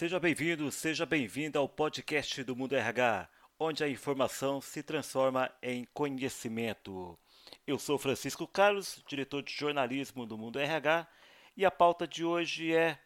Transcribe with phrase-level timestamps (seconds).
[0.00, 3.28] Seja bem-vindo, seja bem-vinda ao podcast do Mundo RH,
[3.58, 7.18] onde a informação se transforma em conhecimento.
[7.66, 11.06] Eu sou Francisco Carlos, diretor de jornalismo do Mundo RH,
[11.54, 12.98] e a pauta de hoje é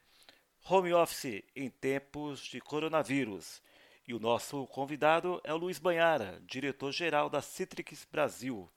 [0.71, 3.61] Home Office em tempos de coronavírus.
[4.07, 8.71] E o nosso convidado é o Luiz Banhara, diretor-geral da Citrix Brasil.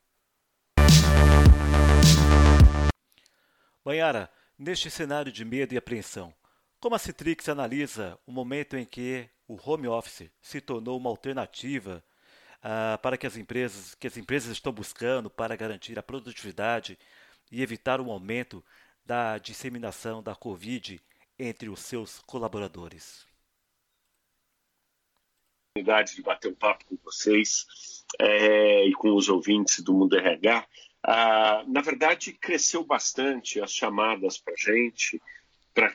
[3.85, 6.33] Banhara, neste cenário de medo e apreensão,
[6.79, 12.03] como a Citrix analisa o momento em que o home office se tornou uma alternativa
[12.61, 16.97] ah, para que as empresas que as empresas estão buscando para garantir a produtividade
[17.51, 18.63] e evitar o aumento
[19.05, 21.01] da disseminação da Covid
[21.39, 23.27] entre os seus colaboradores?
[25.77, 27.65] oportunidade de bater um papo com vocês
[28.19, 30.67] é, e com os ouvintes do Mundo RH.
[31.03, 35.21] Ah, na verdade, cresceu bastante as chamadas para a gente,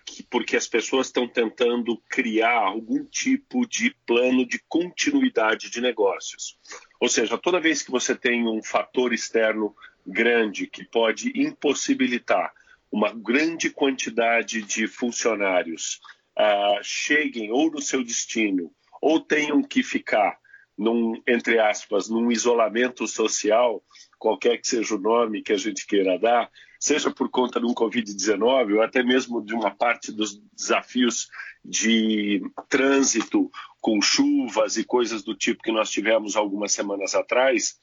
[0.05, 6.57] que, porque as pessoas estão tentando criar algum tipo de plano de continuidade de negócios.
[7.01, 9.75] Ou seja, toda vez que você tem um fator externo
[10.07, 12.53] grande que pode impossibilitar
[12.91, 16.01] uma grande quantidade de funcionários
[16.39, 20.39] uh, cheguem ou no seu destino ou tenham que ficar
[20.77, 23.83] num, entre aspas, num isolamento social,
[24.19, 28.75] qualquer que seja o nome que a gente queira dar, seja por conta do Covid-19
[28.75, 31.29] ou até mesmo de uma parte dos desafios
[31.65, 33.51] de trânsito
[33.81, 37.77] com chuvas e coisas do tipo que nós tivemos algumas semanas atrás,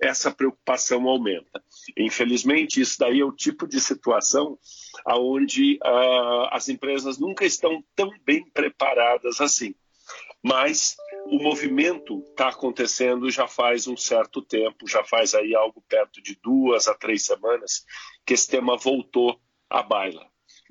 [0.00, 1.62] essa preocupação aumenta.
[1.96, 4.58] Infelizmente, isso daí é o tipo de situação
[5.06, 9.74] onde uh, as empresas nunca estão tão bem preparadas assim.
[10.48, 16.22] Mas o movimento está acontecendo já faz um certo tempo, já faz aí algo perto
[16.22, 17.84] de duas a três semanas
[18.24, 20.24] que esse tema voltou à baila.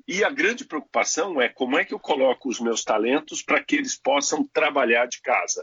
[0.08, 3.76] E a grande preocupação é como é que eu coloco os meus talentos para que
[3.76, 5.62] eles possam trabalhar de casa.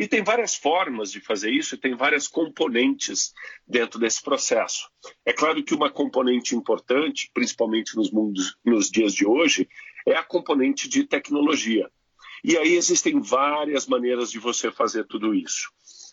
[0.00, 3.32] E tem várias formas de fazer isso e tem várias componentes
[3.64, 4.90] dentro desse processo.
[5.24, 9.68] É claro que uma componente importante, principalmente nos, mundos, nos dias de hoje,
[10.04, 11.88] é a componente de tecnologia.
[12.44, 15.70] E aí existem várias maneiras de você fazer tudo isso.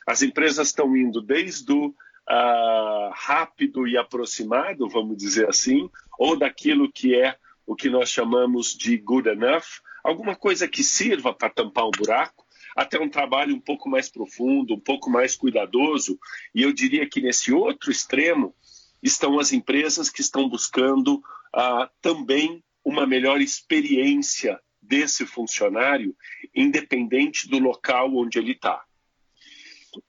[0.08, 6.92] As empresas estão indo desde o uh, rápido e aproximado, vamos dizer assim, ou daquilo
[6.92, 11.88] que é o que nós chamamos de good enough, alguma coisa que sirva para tampar
[11.88, 16.20] um buraco, até um trabalho um pouco mais profundo, um pouco mais cuidadoso.
[16.54, 18.54] E eu diria que nesse outro extremo
[19.02, 26.16] estão as empresas que estão buscando uh, também uma melhor experiência desse funcionário,
[26.54, 28.84] independente do local onde ele está.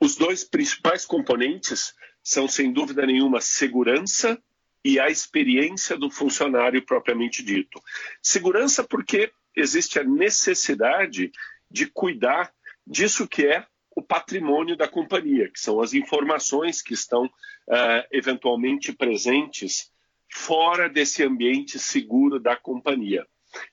[0.00, 4.40] Os dois principais componentes são, sem dúvida nenhuma, segurança
[4.84, 7.80] e a experiência do funcionário propriamente dito.
[8.22, 11.30] Segurança porque existe a necessidade
[11.70, 12.52] de cuidar
[12.86, 13.66] disso que é
[13.96, 19.90] o patrimônio da companhia, que são as informações que estão uh, eventualmente presentes
[20.30, 23.26] fora desse ambiente seguro da companhia.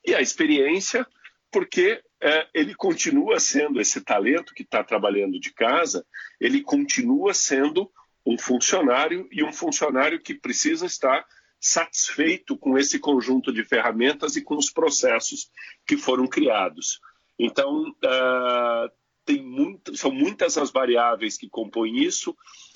[0.05, 1.05] E a experiência,
[1.51, 6.05] porque é, ele continua sendo esse talento que está trabalhando de casa,
[6.39, 7.91] ele continua sendo
[8.25, 11.25] um funcionário e um funcionário que precisa estar
[11.59, 15.49] satisfeito com esse conjunto de ferramentas e com os processos
[15.85, 16.99] que foram criados.
[17.37, 18.91] Então, uh,
[19.25, 22.35] tem muito, são muitas as variáveis que compõem isso,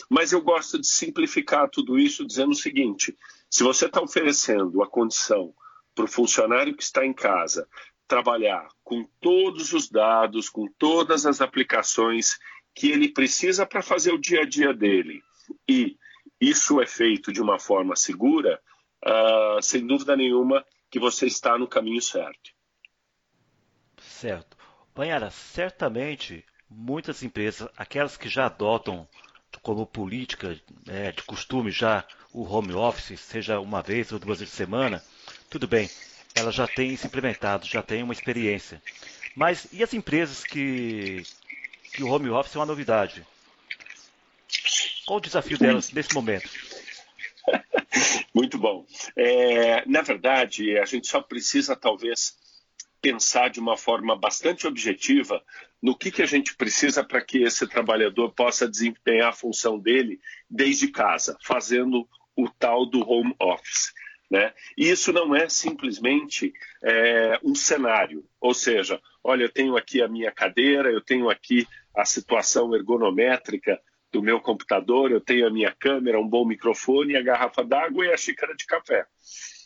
[0.09, 3.17] mas eu gosto de simplificar tudo isso dizendo o seguinte:
[3.49, 5.53] se você está oferecendo a condição
[5.97, 7.67] para o funcionário que está em casa
[8.07, 12.37] trabalhar com todos os dados, com todas as aplicações
[12.73, 15.23] que ele precisa para fazer o dia a dia dele,
[15.67, 15.97] e
[16.39, 18.61] isso é feito de uma forma segura,
[19.03, 22.51] uh, sem dúvida nenhuma que você está no caminho certo.
[23.97, 24.55] Certo.
[24.95, 29.07] Banhara, certamente muitas empresas, aquelas que já adotam
[29.63, 34.53] como política é, de costume já o home office, seja uma vez ou duas vezes
[34.53, 35.03] por semana,
[35.49, 35.89] tudo bem,
[36.35, 38.81] ela já tem se implementado, já tem uma experiência.
[39.35, 41.23] Mas e as empresas que,
[41.93, 43.25] que o home office é uma novidade?
[45.05, 46.49] Qual o desafio delas nesse momento?
[48.33, 48.85] Muito bom.
[49.15, 52.35] É, na verdade, a gente só precisa talvez
[53.01, 55.43] pensar de uma forma bastante objetiva
[55.81, 60.19] no que, que a gente precisa para que esse trabalhador possa desempenhar a função dele
[60.49, 63.93] desde casa, fazendo o tal do home office.
[64.29, 64.53] Né?
[64.77, 66.53] E isso não é simplesmente
[66.83, 71.65] é, um cenário, ou seja, olha, eu tenho aqui a minha cadeira, eu tenho aqui
[71.95, 73.79] a situação ergonométrica
[74.11, 78.13] do meu computador, eu tenho a minha câmera, um bom microfone, a garrafa d'água e
[78.13, 79.05] a xícara de café.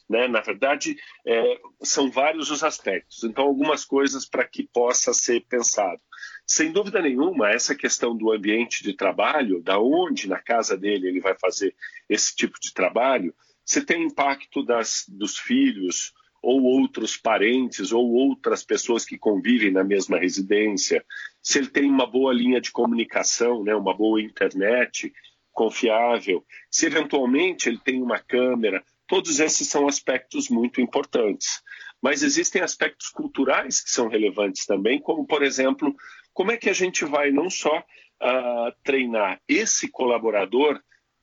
[0.09, 0.27] Né?
[0.27, 3.23] Na verdade, é, são vários os aspectos.
[3.23, 6.01] Então, algumas coisas para que possa ser pensado.
[6.45, 11.21] Sem dúvida nenhuma, essa questão do ambiente de trabalho, da onde na casa dele ele
[11.21, 11.73] vai fazer
[12.09, 13.33] esse tipo de trabalho,
[13.65, 19.83] se tem impacto das, dos filhos ou outros parentes ou outras pessoas que convivem na
[19.83, 21.05] mesma residência,
[21.41, 25.13] se ele tem uma boa linha de comunicação, né, uma boa internet
[25.51, 31.61] confiável, se eventualmente ele tem uma câmera, todos esses são aspectos muito importantes.
[32.01, 35.93] Mas existem aspectos culturais que são relevantes também, como, por exemplo,
[36.33, 40.81] como é que a gente vai não só uh, treinar esse colaborador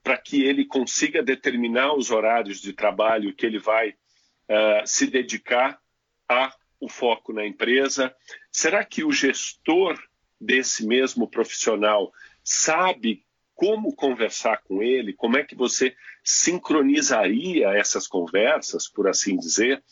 [0.09, 5.79] para que ele consiga determinar os horários de trabalho que ele vai uh, se dedicar
[6.27, 6.51] a
[6.81, 8.17] o foco na empresa?
[8.51, 10.03] Será que o gestor
[10.41, 12.11] desse mesmo profissional
[12.43, 13.23] sabe
[13.55, 15.13] como conversar com ele?
[15.13, 15.95] Como é que você
[16.25, 19.85] sincronizaria essas conversas, por assim dizer?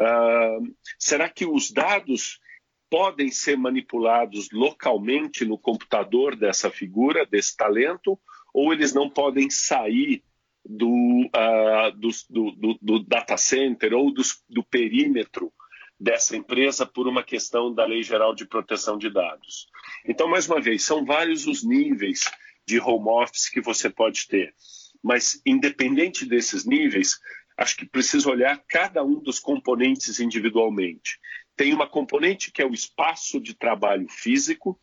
[0.00, 2.40] Uh, será que os dados
[2.88, 8.18] podem ser manipulados localmente no computador dessa figura, desse talento,
[8.52, 10.22] ou eles não podem sair
[10.64, 15.52] do, uh, do, do, do, data center ou do perímetro
[15.98, 19.68] dessa empresa por uma questão da Lei Geral de Proteção de Dados.
[20.04, 22.30] Então, mais uma vez, são vários os níveis
[22.66, 24.54] de home office que você pode ter.
[25.02, 27.18] Mas, independente desses níveis,
[27.56, 31.18] acho que precisa olhar cada um dos componentes individualmente.
[31.56, 34.78] Tem uma componente que é o espaço de trabalho físico,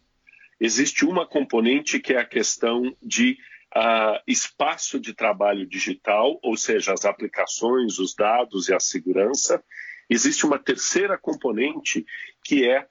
[0.59, 3.37] existe uma componente que é a questão de
[3.75, 9.63] uh, espaço de trabalho digital, ou seja, as aplicações, os dados e a segurança.
[10.09, 12.05] Existe uma terceira componente
[12.43, 12.87] que é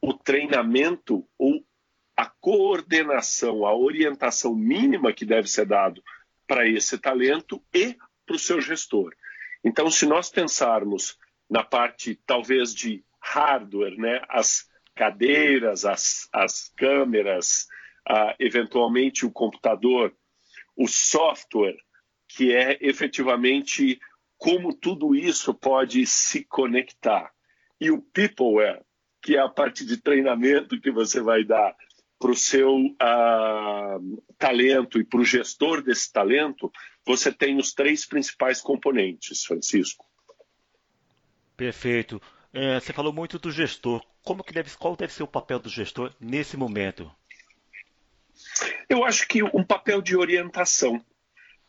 [0.00, 1.64] o treinamento ou
[2.16, 6.02] a coordenação, a orientação mínima que deve ser dado
[6.46, 9.14] para esse talento e para o seu gestor.
[9.62, 11.18] Então, se nós pensarmos
[11.50, 14.22] na parte talvez de hardware, né?
[14.28, 17.66] as cadeiras, as, as câmeras,
[18.10, 20.14] uh, eventualmente o computador,
[20.76, 21.76] o software,
[22.28, 23.98] que é efetivamente
[24.36, 27.32] como tudo isso pode se conectar.
[27.80, 28.82] E o peopleware,
[29.22, 31.74] que é a parte de treinamento que você vai dar
[32.18, 36.72] para o seu uh, talento e para o gestor desse talento,
[37.04, 40.04] você tem os três principais componentes, Francisco.
[41.56, 42.20] Perfeito.
[42.52, 44.02] É, você falou muito do gestor.
[44.22, 47.10] Como que deve, qual deve ser o papel do gestor nesse momento?
[48.88, 51.04] Eu acho que um papel de orientação.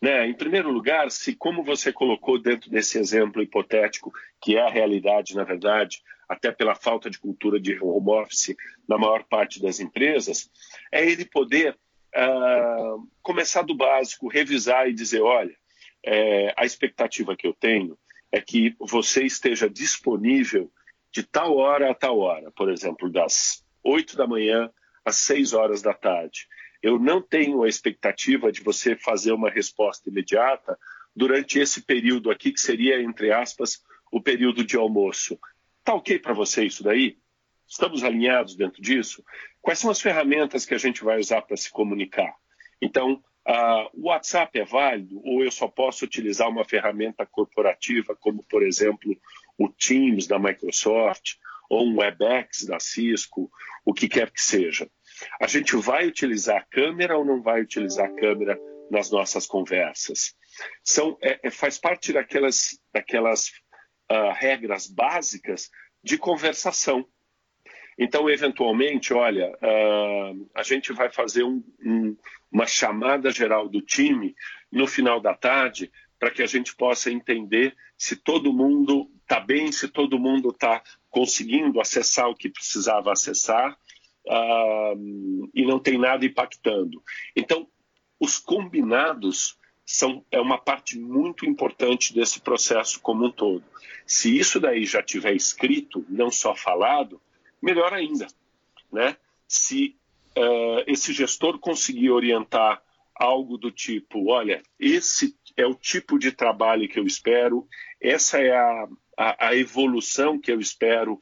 [0.01, 0.27] Né?
[0.27, 5.35] Em primeiro lugar, se como você colocou dentro desse exemplo hipotético, que é a realidade,
[5.35, 8.55] na verdade, até pela falta de cultura de home office
[8.87, 10.49] na maior parte das empresas,
[10.91, 11.77] é ele poder
[12.15, 15.55] uh, começar do básico, revisar e dizer, olha,
[16.05, 17.97] é, a expectativa que eu tenho
[18.31, 20.71] é que você esteja disponível
[21.11, 24.69] de tal hora a tal hora, por exemplo, das 8 da manhã
[25.07, 26.47] às 6 horas da tarde.
[26.83, 30.77] Eu não tenho a expectativa de você fazer uma resposta imediata
[31.15, 33.81] durante esse período aqui, que seria, entre aspas,
[34.11, 35.39] o período de almoço.
[35.83, 37.17] Tá ok para você isso daí?
[37.65, 39.23] Estamos alinhados dentro disso?
[39.61, 42.35] Quais são as ferramentas que a gente vai usar para se comunicar?
[42.81, 43.23] Então,
[43.93, 49.17] o WhatsApp é válido ou eu só posso utilizar uma ferramenta corporativa, como, por exemplo,
[49.57, 51.35] o Teams da Microsoft
[51.69, 53.49] ou um WebEx da Cisco,
[53.85, 54.89] o que quer que seja.
[55.41, 58.59] A gente vai utilizar a câmera ou não vai utilizar a câmera
[58.89, 60.35] nas nossas conversas?
[60.83, 63.49] São, é, é, faz parte daquelas, daquelas
[64.11, 65.69] uh, regras básicas
[66.03, 67.07] de conversação.
[67.97, 72.15] Então, eventualmente, olha, uh, a gente vai fazer um, um,
[72.51, 74.35] uma chamada geral do time
[74.71, 79.71] no final da tarde para que a gente possa entender se todo mundo está bem,
[79.71, 83.77] se todo mundo está conseguindo acessar o que precisava acessar
[84.27, 87.01] uh, e não tem nada impactando.
[87.35, 87.67] Então,
[88.19, 93.63] os combinados são, é uma parte muito importante desse processo como um todo.
[94.05, 97.21] Se isso daí já tiver escrito, não só falado,
[97.61, 98.27] melhor ainda.
[98.91, 99.15] Né?
[99.47, 99.95] Se
[100.37, 102.81] uh, esse gestor conseguir orientar
[103.15, 107.67] algo do tipo: olha, esse é o tipo de trabalho que eu espero,
[107.99, 111.19] essa é a, a, a evolução que eu espero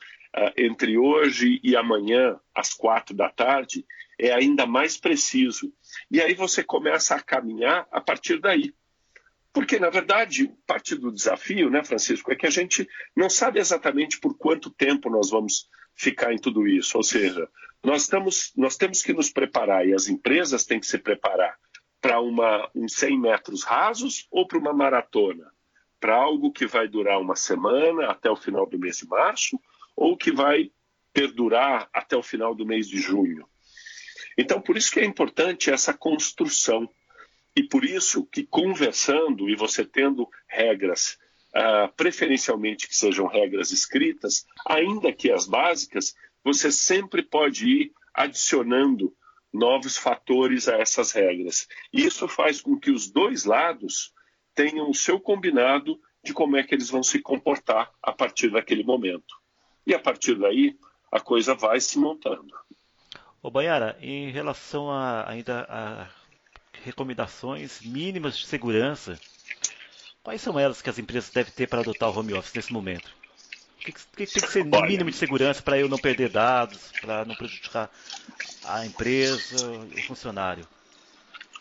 [0.58, 3.86] entre hoje e amanhã, às quatro da tarde,
[4.20, 5.72] é ainda mais preciso.
[6.10, 8.74] E aí você começa a caminhar a partir daí.
[9.54, 14.20] Porque, na verdade, parte do desafio, né, Francisco, é que a gente não sabe exatamente
[14.20, 16.98] por quanto tempo nós vamos ficar em tudo isso.
[16.98, 17.48] Ou seja,
[17.82, 21.58] nós, estamos, nós temos que nos preparar e as empresas têm que se preparar
[22.02, 25.50] para uns 100 metros rasos ou para uma maratona,
[26.00, 29.60] para algo que vai durar uma semana até o final do mês de março
[29.96, 30.72] ou que vai
[31.14, 33.48] perdurar até o final do mês de junho.
[34.38, 36.90] Então, por isso que é importante essa construção.
[37.56, 41.18] E por isso que conversando e você tendo regras,
[41.56, 49.16] uh, preferencialmente que sejam regras escritas, ainda que as básicas, você sempre pode ir adicionando
[49.54, 51.66] novos fatores a essas regras.
[51.94, 54.14] E isso faz com que os dois lados
[54.54, 58.84] tenham o seu combinado de como é que eles vão se comportar a partir daquele
[58.84, 59.34] momento.
[59.86, 60.78] E a partir daí,
[61.12, 62.54] a coisa vai se montando.
[63.42, 66.08] Ô Baiara, em relação a, ainda a
[66.84, 69.20] recomendações mínimas de segurança,
[70.24, 73.08] quais são elas que as empresas devem ter para adotar o home office nesse momento?
[73.76, 76.30] O que, que, que tem que ser Olha, mínimo de segurança para eu não perder
[76.30, 77.92] dados, para não prejudicar
[78.64, 80.68] a empresa, o funcionário?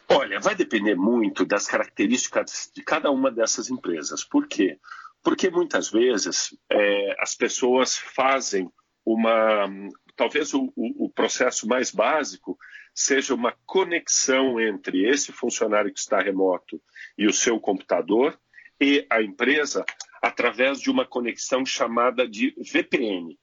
[0.09, 4.25] Olha, vai depender muito das características de cada uma dessas empresas.
[4.25, 4.79] Por quê?
[5.25, 8.71] Porque muitas vezes é, as pessoas fazem
[9.05, 9.67] uma.
[10.15, 12.57] Talvez o, o, o processo mais básico
[12.95, 16.81] seja uma conexão entre esse funcionário que está remoto
[17.19, 18.39] e o seu computador
[18.81, 19.85] e a empresa
[20.23, 23.37] através de uma conexão chamada de VPN.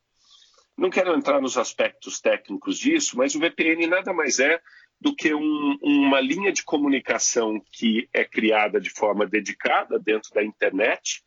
[0.78, 4.62] Não quero entrar nos aspectos técnicos disso, mas o VPN nada mais é
[5.00, 10.44] do que um, uma linha de comunicação que é criada de forma dedicada dentro da
[10.44, 11.24] internet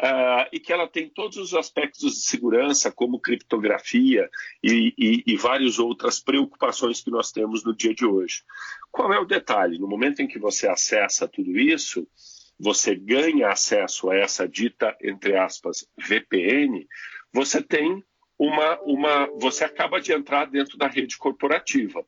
[0.00, 4.30] Uh, e que ela tem todos os aspectos de segurança, como criptografia
[4.62, 8.44] e, e, e, várias outras preocupações que nós temos no dia de hoje.
[8.92, 9.76] Qual é o detalhe?
[9.76, 12.06] No momento em que você acessa tudo isso,
[12.58, 16.86] você ganha acesso a essa dita, entre aspas, VPN,
[17.32, 18.04] você tem
[18.38, 19.26] uma, uma.
[19.38, 22.04] Você acaba de entrar dentro da rede corporativa.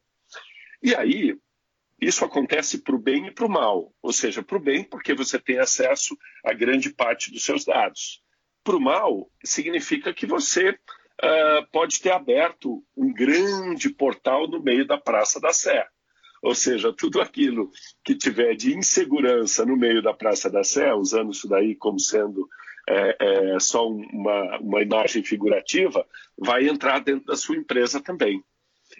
[0.82, 1.36] E aí,
[2.00, 3.92] isso acontece para o bem e para o mal.
[4.02, 8.22] Ou seja, para o bem, porque você tem acesso a grande parte dos seus dados.
[8.64, 14.86] Para o mal, significa que você uh, pode ter aberto um grande portal no meio
[14.86, 15.86] da Praça da Sé.
[16.42, 17.70] Ou seja, tudo aquilo
[18.02, 22.48] que tiver de insegurança no meio da Praça da Sé, usando isso daí como sendo
[22.88, 26.06] é, é, só uma, uma imagem figurativa,
[26.38, 28.42] vai entrar dentro da sua empresa também.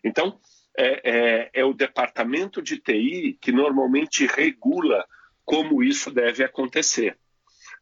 [0.04, 0.38] Então,
[0.77, 5.05] é, é, é o departamento de TI que normalmente regula
[5.45, 7.19] como isso deve acontecer.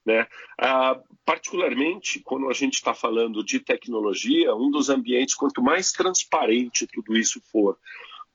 [0.05, 0.27] Né?
[0.59, 6.87] Ah, particularmente quando a gente está falando de tecnologia, um dos ambientes, quanto mais transparente
[6.87, 7.79] tudo isso for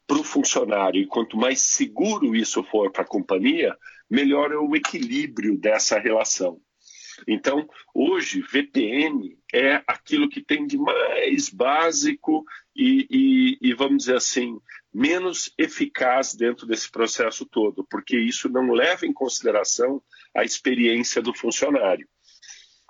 [0.06, 3.76] para o funcionário e quanto mais seguro isso for para a companhia,
[4.10, 6.62] melhor é o equilíbrio dessa relação.
[7.28, 14.18] Então, hoje, VPN é aquilo que tem de mais básico e, e, e, vamos dizer
[14.18, 14.60] assim,
[14.94, 20.02] menos eficaz dentro desse processo todo, porque isso não leva em consideração
[20.36, 22.08] a experiência do funcionário.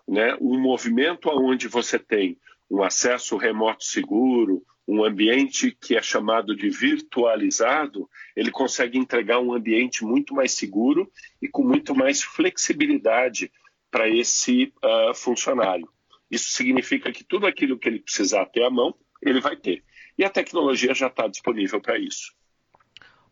[0.07, 0.35] Né?
[0.39, 2.37] Um movimento onde você tem
[2.69, 9.53] um acesso remoto seguro, um ambiente que é chamado de virtualizado, ele consegue entregar um
[9.53, 11.09] ambiente muito mais seguro
[11.41, 13.51] e com muito mais flexibilidade
[13.93, 15.87] para esse uh, funcionário.
[16.31, 19.83] Isso significa que tudo aquilo que ele precisar ter à mão, ele vai ter.
[20.17, 22.33] E a tecnologia já está disponível para isso.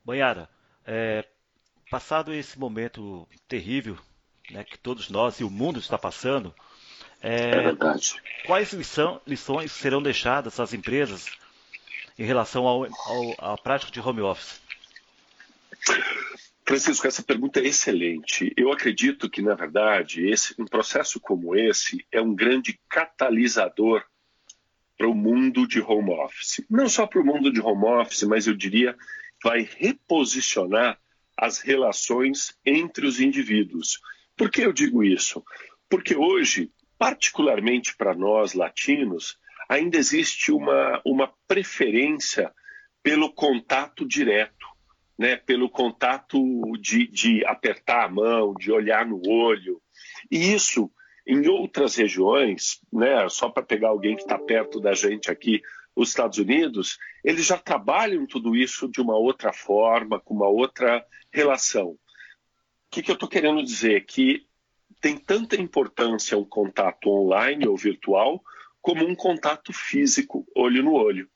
[0.06, 0.48] Boiara,
[0.86, 1.28] é,
[1.90, 3.98] passado esse momento terrível
[4.52, 6.54] né, que todos nós e o mundo está passando,
[7.24, 8.22] é, é verdade.
[8.46, 11.26] quais lição, lições serão deixadas às empresas
[12.20, 14.62] em relação ao, ao, à prática de home office?
[16.66, 18.54] Francisco, essa pergunta é excelente.
[18.56, 24.04] Eu acredito que, na verdade, esse, um processo como esse é um grande catalisador
[24.98, 26.64] para o mundo de home office.
[26.70, 28.96] Não só para o mundo de home office, mas eu diria
[29.44, 31.00] vai reposicionar
[31.36, 34.00] as relações entre os indivíduos.
[34.38, 35.44] Por que eu digo isso?
[35.90, 39.38] Porque hoje, particularmente para nós latinos,
[39.68, 42.54] ainda existe uma, uma preferência
[43.02, 44.68] pelo contato direto
[45.22, 46.42] né, pelo contato
[46.80, 49.80] de, de apertar a mão, de olhar no olho.
[50.32, 50.90] E isso,
[51.28, 55.62] em outras regiões, né, só para pegar alguém que está perto da gente aqui,
[55.96, 61.06] os Estados Unidos, eles já trabalham tudo isso de uma outra forma, com uma outra
[61.32, 61.90] relação.
[61.90, 62.00] O
[62.90, 64.04] que, que eu estou querendo dizer?
[64.08, 64.48] Que
[65.00, 68.42] tem tanta importância um contato online ou virtual
[68.82, 71.30] como um contato físico, olho no olho.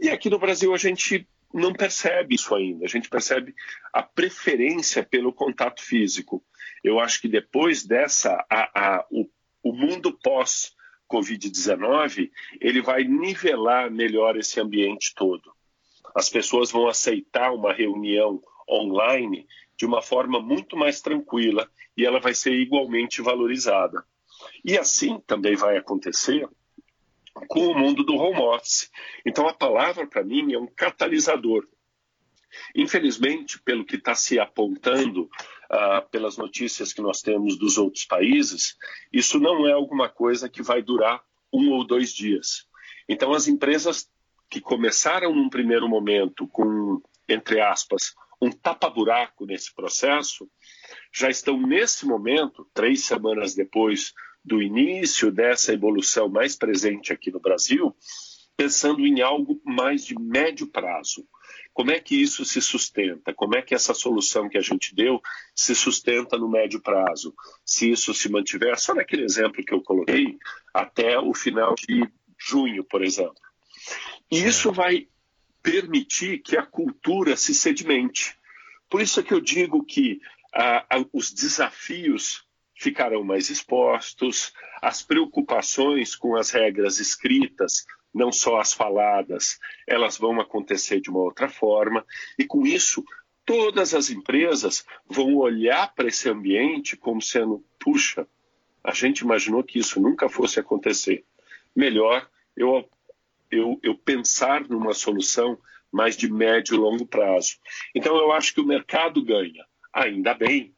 [0.00, 2.84] E aqui no Brasil a gente não percebe isso ainda.
[2.84, 3.54] A gente percebe
[3.92, 6.42] a preferência pelo contato físico.
[6.82, 9.28] Eu acho que depois dessa, a, a, o,
[9.62, 10.74] o mundo pós
[11.10, 12.30] Covid-19,
[12.60, 15.52] ele vai nivelar melhor esse ambiente todo.
[16.14, 22.20] As pessoas vão aceitar uma reunião online de uma forma muito mais tranquila e ela
[22.20, 24.04] vai ser igualmente valorizada.
[24.64, 26.48] E assim também vai acontecer
[27.48, 28.90] com o mundo do home office.
[29.26, 31.66] Então a palavra para mim é um catalisador.
[32.74, 35.24] Infelizmente, pelo que está se apontando,
[35.70, 38.76] uh, pelas notícias que nós temos dos outros países,
[39.12, 42.66] isso não é alguma coisa que vai durar um ou dois dias.
[43.08, 44.08] Então, as empresas
[44.48, 50.50] que começaram num primeiro momento com, entre aspas, um tapa-buraco nesse processo,
[51.12, 54.12] já estão nesse momento, três semanas depois
[54.44, 57.94] do início dessa evolução mais presente aqui no Brasil,
[58.56, 61.26] pensando em algo mais de médio prazo.
[61.72, 63.32] Como é que isso se sustenta?
[63.32, 65.20] Como é que essa solução que a gente deu
[65.54, 67.34] se sustenta no médio prazo?
[67.64, 70.36] Se isso se mantiver, só naquele exemplo que eu coloquei,
[70.74, 72.06] até o final de
[72.38, 73.40] junho, por exemplo.
[74.30, 75.08] E isso vai
[75.62, 78.36] permitir que a cultura se sedimente.
[78.88, 80.20] Por isso é que eu digo que
[80.54, 82.44] ah, os desafios
[82.80, 90.40] ficarão mais expostos, as preocupações com as regras escritas, não só as faladas, elas vão
[90.40, 92.04] acontecer de uma outra forma,
[92.38, 93.04] e com isso
[93.44, 98.26] todas as empresas vão olhar para esse ambiente como sendo, puxa,
[98.82, 101.22] a gente imaginou que isso nunca fosse acontecer.
[101.76, 102.88] Melhor eu
[103.50, 105.58] eu, eu pensar numa solução
[105.92, 107.56] mais de médio e longo prazo.
[107.94, 109.66] Então, eu acho que o mercado ganha.
[109.92, 110.72] Ainda bem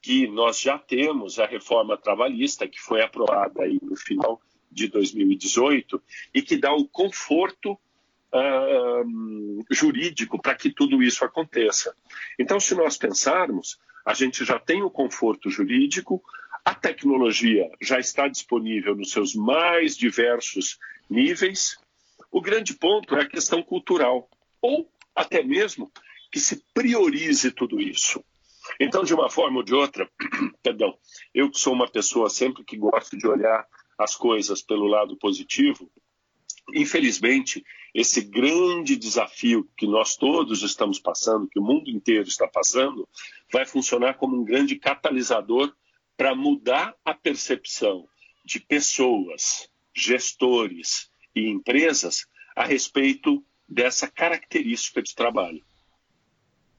[0.00, 4.40] que nós já temos a reforma trabalhista, que foi aprovada aí no final
[4.70, 6.00] de 2018,
[6.34, 7.72] e que dá o conforto
[8.32, 11.94] uh, jurídico para que tudo isso aconteça.
[12.38, 16.22] Então, se nós pensarmos, a gente já tem o conforto jurídico,
[16.64, 20.78] a tecnologia já está disponível nos seus mais diversos
[21.08, 21.78] níveis,
[22.30, 24.28] o grande ponto é a questão cultural,
[24.60, 25.90] ou até mesmo
[26.30, 28.22] que se priorize tudo isso.
[28.80, 30.08] Então, de uma forma ou de outra,
[30.62, 30.96] perdão,
[31.34, 33.66] eu que sou uma pessoa sempre que gosto de olhar
[33.98, 35.90] as coisas pelo lado positivo,
[36.72, 37.64] infelizmente,
[37.94, 43.08] esse grande desafio que nós todos estamos passando, que o mundo inteiro está passando,
[43.52, 45.72] vai funcionar como um grande catalisador
[46.16, 48.06] para mudar a percepção
[48.44, 55.64] de pessoas, gestores, e empresas a respeito dessa característica de trabalho.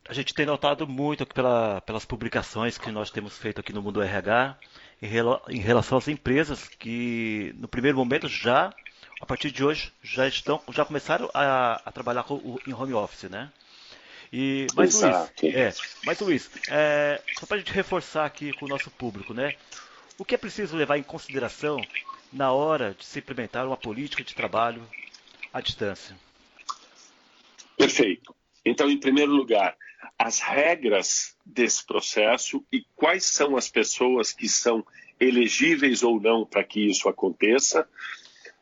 [0.10, 4.02] A gente tem notado muito pela, pelas publicações que nós temos feito aqui no Mundo
[4.02, 4.58] RH
[5.00, 8.74] em, rela, em relação às empresas que no primeiro momento já,
[9.22, 13.30] a partir de hoje, já estão, já começaram a, a trabalhar com, em home office,
[13.30, 13.52] né?
[14.34, 15.32] E, mas Exato.
[15.44, 19.32] Luiz, é, mas Luiz, é, só para a gente reforçar aqui com o nosso público,
[19.32, 19.54] né?
[20.18, 21.80] O que é preciso levar em consideração
[22.34, 24.82] na hora de se implementar uma política de trabalho
[25.54, 26.18] à distância?
[27.78, 28.36] Perfeito.
[28.66, 29.78] Então, em primeiro lugar,
[30.18, 34.86] as regras desse processo e quais são as pessoas que são
[35.20, 37.88] elegíveis ou não para que isso aconteça.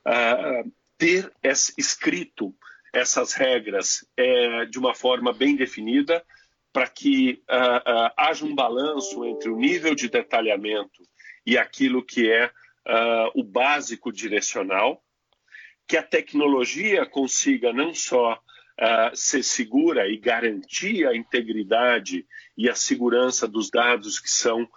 [0.05, 1.31] Uh, ter
[1.77, 2.55] escrito
[2.91, 6.25] essas regras é, de uma forma bem definida
[6.73, 11.03] para que uh, uh, haja um balanço entre o nível de detalhamento
[11.45, 12.51] e aquilo que é
[13.35, 15.03] o básico direcional,
[15.85, 18.41] que a tecnologia consiga não só
[18.79, 22.25] uh, ser segura e garantir a integridade
[22.57, 24.69] e a segurança dos dados que são uh,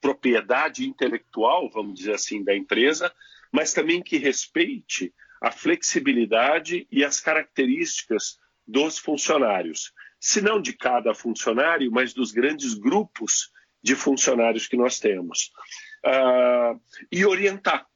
[0.00, 3.12] propriedade intelectual, vamos dizer assim, da empresa,
[3.52, 11.14] mas também que respeite a flexibilidade e as características dos funcionários, se não de cada
[11.14, 13.50] funcionário, mas dos grandes grupos
[13.82, 15.50] de funcionários que nós temos
[16.04, 17.86] uh, e orientar,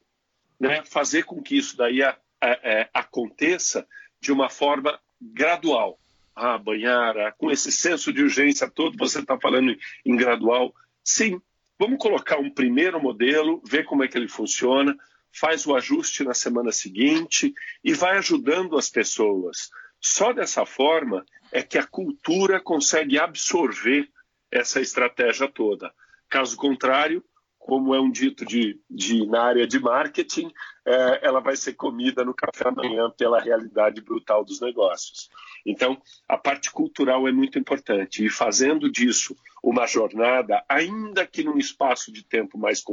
[0.58, 0.82] né?
[0.84, 3.86] fazer com que isso daí a, a, a, aconteça
[4.20, 4.98] de uma forma
[5.32, 5.98] gradual.
[6.34, 10.74] Ah, banhar, com esse senso de urgência todo, você está falando em gradual.
[11.02, 11.40] Sim,
[11.78, 14.96] vamos colocar um primeiro modelo, ver como é que ele funciona,
[15.32, 19.70] faz o ajuste na semana seguinte e vai ajudando as pessoas.
[20.00, 24.08] Só dessa forma é que a cultura consegue absorver
[24.50, 25.92] essa estratégia toda.
[26.28, 27.24] Caso contrário,
[27.64, 30.52] como é um dito de, de na área de marketing,
[30.84, 35.30] é, ela vai ser comida no café amanhã pela realidade brutal dos negócios.
[35.64, 35.96] Então,
[36.28, 42.12] a parte cultural é muito importante e fazendo disso uma jornada, ainda que num espaço
[42.12, 42.84] de tempo mais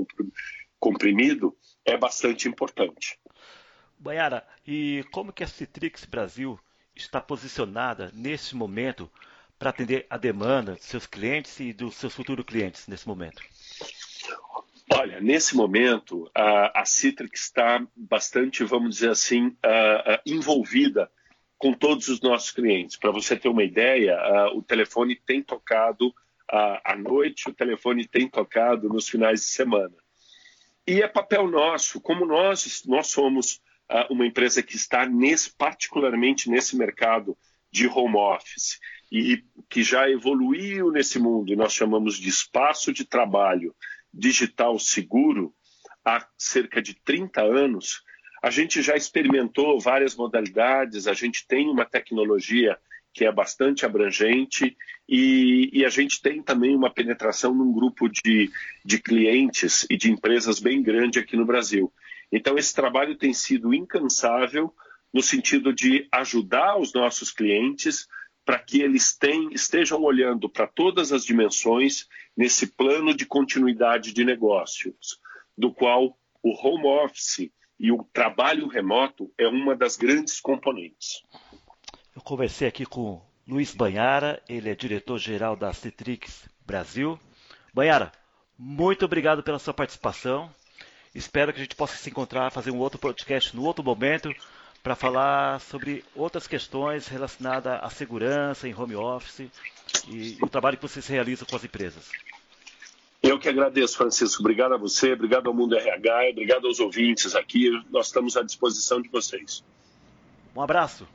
[0.79, 1.53] comprimido,
[1.83, 3.19] é bastante importante.
[3.99, 6.57] Baiara, e como que a Citrix Brasil
[6.95, 9.11] está posicionada nesse momento
[9.59, 13.43] para atender a demanda dos seus clientes e dos seus futuros clientes nesse momento?
[14.93, 19.55] Olha, nesse momento, a, a Citrix está bastante, vamos dizer assim,
[20.25, 21.09] envolvida
[21.57, 22.97] com todos os nossos clientes.
[22.97, 24.17] Para você ter uma ideia,
[24.53, 26.13] o telefone tem tocado
[26.49, 29.95] à noite, o telefone tem tocado nos finais de semana.
[30.85, 33.61] E é papel nosso, como nós, nós somos
[34.09, 37.37] uma empresa que está nesse, particularmente nesse mercado
[37.71, 38.79] de home office
[39.09, 43.73] e que já evoluiu nesse mundo, e nós chamamos de espaço de trabalho
[44.13, 45.53] digital seguro,
[46.05, 48.03] há cerca de 30 anos,
[48.41, 52.77] a gente já experimentou várias modalidades, a gente tem uma tecnologia
[53.13, 54.75] que é bastante abrangente
[55.07, 58.49] e, e, a gente tem também uma penetração num grupo de,
[58.85, 61.91] de clientes e de empresas bem grande aqui no Brasil.
[62.31, 64.73] Então, esse trabalho tem sido incansável
[65.13, 68.07] no sentido de ajudar os nossos clientes
[68.45, 69.17] para que eles
[69.51, 72.07] estejam olhando para todas as dimensões
[72.41, 75.19] nesse plano de continuidade de negócios,
[75.55, 81.21] do qual o home office e o trabalho remoto é uma das grandes componentes.
[82.15, 87.19] Eu conversei aqui com Luiz Banhara, ele é diretor-geral da Citrix Brasil.
[87.71, 88.11] Banhara,
[88.57, 90.49] muito obrigado pela sua participação.
[91.13, 94.33] Espero que a gente possa se encontrar, fazer um outro podcast no outro momento
[94.81, 99.41] para falar sobre outras questões relacionadas à segurança em home office
[100.07, 102.09] e, e o trabalho que vocês realizam com as empresas.
[103.21, 104.41] Eu que agradeço, Francisco.
[104.41, 107.69] Obrigado a você, obrigado ao Mundo RH, obrigado aos ouvintes aqui.
[107.91, 109.63] Nós estamos à disposição de vocês.
[110.55, 111.07] Um abraço.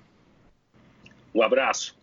[1.35, 1.96] Um abraço.